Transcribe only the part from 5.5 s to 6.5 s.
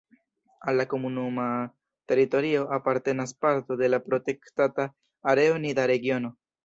Nida-Regiono.